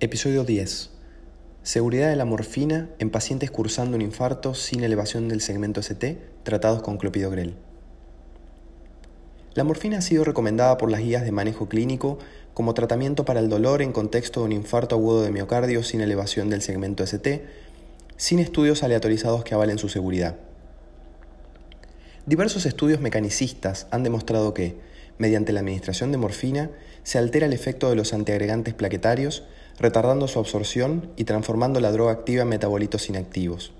Episodio 0.00 0.44
10. 0.44 0.90
Seguridad 1.64 2.08
de 2.08 2.14
la 2.14 2.24
morfina 2.24 2.88
en 3.00 3.10
pacientes 3.10 3.50
cursando 3.50 3.96
un 3.96 4.00
infarto 4.00 4.54
sin 4.54 4.84
elevación 4.84 5.28
del 5.28 5.40
segmento 5.40 5.80
ST 5.80 6.16
tratados 6.44 6.82
con 6.82 6.98
clopidogrel. 6.98 7.56
La 9.54 9.64
morfina 9.64 9.98
ha 9.98 10.02
sido 10.02 10.22
recomendada 10.22 10.78
por 10.78 10.88
las 10.88 11.00
guías 11.00 11.24
de 11.24 11.32
manejo 11.32 11.68
clínico 11.68 12.20
como 12.54 12.74
tratamiento 12.74 13.24
para 13.24 13.40
el 13.40 13.48
dolor 13.48 13.82
en 13.82 13.90
contexto 13.90 14.38
de 14.38 14.46
un 14.46 14.52
infarto 14.52 14.94
agudo 14.94 15.22
de 15.22 15.32
miocardio 15.32 15.82
sin 15.82 16.00
elevación 16.00 16.48
del 16.48 16.62
segmento 16.62 17.02
ST, 17.02 17.44
sin 18.16 18.38
estudios 18.38 18.84
aleatorizados 18.84 19.42
que 19.42 19.54
avalen 19.54 19.78
su 19.78 19.88
seguridad. 19.88 20.36
Diversos 22.24 22.66
estudios 22.66 23.00
mecanicistas 23.00 23.88
han 23.90 24.04
demostrado 24.04 24.54
que, 24.54 24.76
mediante 25.18 25.52
la 25.52 25.58
administración 25.58 26.12
de 26.12 26.18
morfina, 26.18 26.70
se 27.02 27.18
altera 27.18 27.46
el 27.46 27.52
efecto 27.52 27.90
de 27.90 27.96
los 27.96 28.12
antiagregantes 28.12 28.74
plaquetarios, 28.74 29.42
retardando 29.78 30.28
su 30.28 30.38
absorción 30.38 31.10
y 31.16 31.24
transformando 31.24 31.80
la 31.80 31.92
droga 31.92 32.12
activa 32.12 32.42
en 32.42 32.48
metabolitos 32.48 33.08
inactivos. 33.08 33.72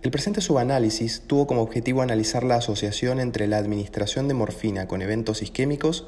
El 0.00 0.10
presente 0.10 0.40
subanálisis 0.40 1.22
tuvo 1.26 1.46
como 1.46 1.62
objetivo 1.62 2.02
analizar 2.02 2.44
la 2.44 2.54
asociación 2.54 3.18
entre 3.18 3.48
la 3.48 3.58
administración 3.58 4.28
de 4.28 4.34
morfina 4.34 4.86
con 4.86 5.02
eventos 5.02 5.42
isquémicos 5.42 6.06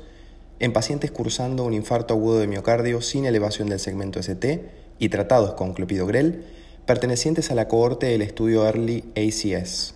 en 0.60 0.72
pacientes 0.72 1.10
cursando 1.10 1.64
un 1.64 1.74
infarto 1.74 2.14
agudo 2.14 2.38
de 2.38 2.46
miocardio 2.46 3.00
sin 3.00 3.24
elevación 3.24 3.68
del 3.68 3.80
segmento 3.80 4.20
ST 4.20 4.70
y 4.98 5.08
tratados 5.08 5.54
con 5.54 5.72
clopidogrel, 5.72 6.44
pertenecientes 6.86 7.50
a 7.50 7.54
la 7.54 7.66
cohorte 7.66 8.06
del 8.06 8.22
estudio 8.22 8.66
Early 8.66 9.04
ACS. 9.16 9.94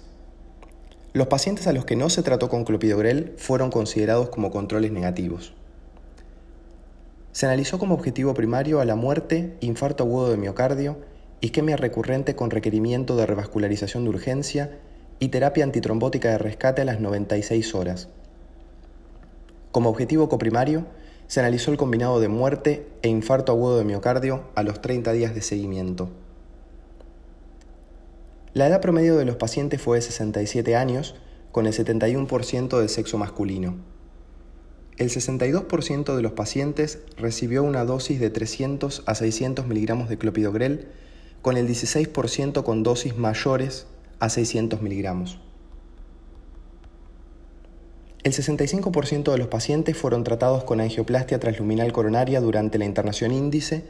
Los 1.12 1.28
pacientes 1.28 1.68
a 1.68 1.72
los 1.72 1.84
que 1.84 1.96
no 1.96 2.10
se 2.10 2.22
trató 2.22 2.48
con 2.48 2.64
clopidogrel 2.64 3.34
fueron 3.36 3.70
considerados 3.70 4.30
como 4.30 4.50
controles 4.50 4.90
negativos. 4.90 5.52
Se 7.34 7.46
analizó 7.46 7.80
como 7.80 7.96
objetivo 7.96 8.32
primario 8.32 8.80
a 8.80 8.84
la 8.84 8.94
muerte, 8.94 9.56
infarto 9.58 10.04
agudo 10.04 10.30
de 10.30 10.36
miocardio, 10.36 10.98
isquemia 11.40 11.76
recurrente 11.76 12.36
con 12.36 12.50
requerimiento 12.50 13.16
de 13.16 13.26
revascularización 13.26 14.04
de 14.04 14.10
urgencia 14.10 14.78
y 15.18 15.30
terapia 15.30 15.64
antitrombótica 15.64 16.30
de 16.30 16.38
rescate 16.38 16.82
a 16.82 16.84
las 16.84 17.00
96 17.00 17.74
horas. 17.74 18.08
Como 19.72 19.90
objetivo 19.90 20.28
coprimario, 20.28 20.86
se 21.26 21.40
analizó 21.40 21.72
el 21.72 21.76
combinado 21.76 22.20
de 22.20 22.28
muerte 22.28 22.86
e 23.02 23.08
infarto 23.08 23.50
agudo 23.50 23.78
de 23.78 23.84
miocardio 23.84 24.44
a 24.54 24.62
los 24.62 24.80
30 24.80 25.10
días 25.10 25.34
de 25.34 25.42
seguimiento. 25.42 26.10
La 28.52 28.68
edad 28.68 28.80
promedio 28.80 29.16
de 29.16 29.24
los 29.24 29.34
pacientes 29.34 29.82
fue 29.82 29.96
de 29.96 30.02
67 30.02 30.76
años, 30.76 31.16
con 31.50 31.66
el 31.66 31.72
71% 31.72 32.78
del 32.78 32.88
sexo 32.88 33.18
masculino. 33.18 33.93
El 34.96 35.10
62% 35.10 36.14
de 36.14 36.22
los 36.22 36.32
pacientes 36.32 37.00
recibió 37.16 37.62
una 37.62 37.84
dosis 37.84 38.20
de 38.20 38.30
300 38.30 39.02
a 39.06 39.14
600 39.14 39.66
miligramos 39.66 40.08
de 40.08 40.18
clopidogrel, 40.18 40.88
con 41.42 41.56
el 41.56 41.68
16% 41.68 42.62
con 42.62 42.82
dosis 42.82 43.16
mayores 43.16 43.86
a 44.20 44.28
600 44.28 44.80
miligramos. 44.82 45.40
El 48.22 48.32
65% 48.32 49.32
de 49.32 49.38
los 49.38 49.48
pacientes 49.48 49.96
fueron 49.96 50.24
tratados 50.24 50.64
con 50.64 50.80
angioplastia 50.80 51.38
transluminal 51.40 51.92
coronaria 51.92 52.40
durante 52.40 52.78
la 52.78 52.86
internación 52.86 53.32
índice 53.32 53.84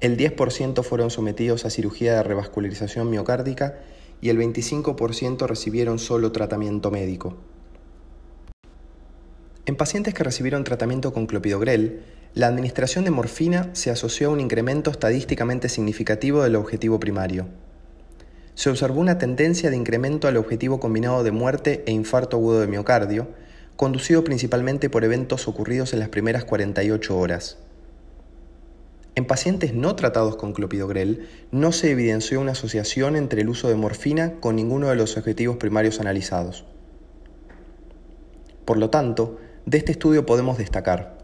el 0.00 0.16
10% 0.16 0.84
fueron 0.84 1.10
sometidos 1.10 1.64
a 1.64 1.70
cirugía 1.70 2.14
de 2.14 2.22
revascularización 2.22 3.10
miocárdica 3.10 3.80
y 4.20 4.28
el 4.28 4.38
25% 4.38 5.46
recibieron 5.46 5.98
solo 5.98 6.30
tratamiento 6.30 6.92
médico. 6.92 7.36
En 9.68 9.76
pacientes 9.76 10.14
que 10.14 10.24
recibieron 10.24 10.64
tratamiento 10.64 11.12
con 11.12 11.26
clopidogrel, 11.26 12.00
la 12.32 12.46
administración 12.46 13.04
de 13.04 13.10
morfina 13.10 13.68
se 13.74 13.90
asoció 13.90 14.28
a 14.28 14.32
un 14.32 14.40
incremento 14.40 14.90
estadísticamente 14.90 15.68
significativo 15.68 16.42
del 16.42 16.56
objetivo 16.56 16.98
primario. 16.98 17.48
Se 18.54 18.70
observó 18.70 18.98
una 18.98 19.18
tendencia 19.18 19.68
de 19.68 19.76
incremento 19.76 20.26
al 20.26 20.38
objetivo 20.38 20.80
combinado 20.80 21.22
de 21.22 21.32
muerte 21.32 21.84
e 21.86 21.92
infarto 21.92 22.38
agudo 22.38 22.62
de 22.62 22.66
miocardio, 22.66 23.28
conducido 23.76 24.24
principalmente 24.24 24.88
por 24.88 25.04
eventos 25.04 25.46
ocurridos 25.48 25.92
en 25.92 25.98
las 25.98 26.08
primeras 26.08 26.46
48 26.46 27.18
horas. 27.18 27.58
En 29.16 29.26
pacientes 29.26 29.74
no 29.74 29.96
tratados 29.96 30.36
con 30.36 30.54
clopidogrel 30.54 31.28
no 31.52 31.72
se 31.72 31.90
evidenció 31.90 32.40
una 32.40 32.52
asociación 32.52 33.16
entre 33.16 33.42
el 33.42 33.50
uso 33.50 33.68
de 33.68 33.74
morfina 33.74 34.40
con 34.40 34.56
ninguno 34.56 34.88
de 34.88 34.96
los 34.96 35.18
objetivos 35.18 35.58
primarios 35.58 36.00
analizados. 36.00 36.64
Por 38.64 38.78
lo 38.78 38.88
tanto, 38.88 39.38
de 39.68 39.76
este 39.76 39.92
estudio 39.92 40.24
podemos 40.24 40.56
destacar 40.56 41.18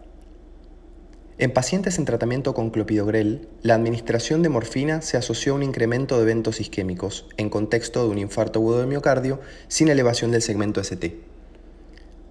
en 1.38 1.50
pacientes 1.50 1.98
en 1.98 2.04
tratamiento 2.04 2.52
con 2.52 2.68
clopidogrel, 2.68 3.48
la 3.62 3.74
administración 3.74 4.42
de 4.42 4.50
morfina 4.50 5.00
se 5.00 5.16
asoció 5.16 5.52
a 5.52 5.56
un 5.56 5.62
incremento 5.62 6.16
de 6.16 6.24
eventos 6.24 6.60
isquémicos 6.60 7.26
en 7.38 7.48
contexto 7.48 8.04
de 8.04 8.10
un 8.10 8.18
infarto 8.18 8.58
agudo 8.58 8.80
de 8.80 8.86
miocardio 8.86 9.40
sin 9.66 9.88
elevación 9.88 10.30
del 10.30 10.42
segmento 10.42 10.80
ST. 10.80 11.16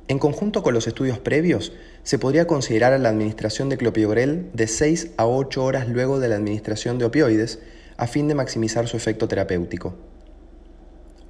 En 0.08 0.20
conjunto 0.20 0.62
con 0.62 0.76
los 0.76 0.86
estudios 0.86 1.18
previos, 1.18 1.74
se 2.04 2.20
podría 2.20 2.46
considerar 2.46 2.94
a 2.94 3.00
la 3.00 3.10
administración 3.10 3.68
de 3.70 3.78
clopidogrel 3.78 4.52
de 4.54 4.68
6 4.68 5.14
a 5.18 5.26
8 5.26 5.66
horas 5.66 5.90
luego 5.90 6.20
de 6.20 6.30
la 6.30 6.36
administración 6.36 7.00
de 7.00 7.06
opioides 7.06 7.60
a 7.98 8.06
fin 8.06 8.28
de 8.28 8.36
maximizar 8.36 8.88
su 8.88 8.98
efecto 8.98 9.28
terapéutico. 9.28 9.96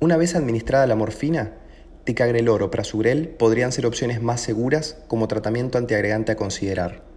Una 0.01 0.17
vez 0.17 0.35
administrada 0.35 0.85
la 0.87 0.97
morfina, 0.97 1.53
ticagrelor 2.03 2.63
o 2.63 2.71
prasugrel 2.71 3.29
podrían 3.29 3.71
ser 3.71 3.85
opciones 3.85 4.21
más 4.21 4.41
seguras 4.41 4.97
como 5.07 5.27
tratamiento 5.27 5.77
antiagregante 5.77 6.31
a 6.31 6.35
considerar. 6.35 7.12